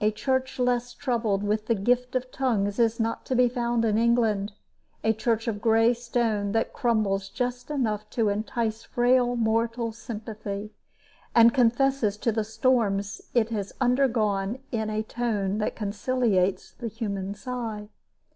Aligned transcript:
A 0.00 0.12
church 0.12 0.60
less 0.60 0.92
troubled 0.94 1.42
with 1.42 1.66
the 1.66 1.74
gift 1.74 2.14
of 2.14 2.30
tongues 2.30 2.78
is 2.78 3.00
not 3.00 3.26
to 3.26 3.34
be 3.34 3.48
found 3.48 3.84
in 3.84 3.98
England: 3.98 4.52
a 5.02 5.12
church 5.12 5.48
of 5.48 5.60
gray 5.60 5.92
stone 5.94 6.52
that 6.52 6.72
crumbles 6.72 7.28
just 7.28 7.68
enough 7.68 8.08
to 8.10 8.28
entice 8.28 8.84
frail 8.84 9.34
mortal 9.34 9.90
sympathy, 9.90 10.70
and 11.34 11.52
confesses 11.52 12.16
to 12.18 12.30
the 12.30 12.44
storms 12.44 13.20
it 13.34 13.48
has 13.50 13.72
undergone 13.80 14.60
in 14.70 14.90
a 14.90 15.02
tone 15.02 15.58
that 15.58 15.74
conciliates 15.74 16.70
the 16.70 16.86
human 16.86 17.34
sigh. 17.34 17.88